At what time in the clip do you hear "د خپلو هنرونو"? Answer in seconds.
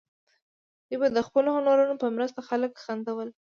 1.17-1.95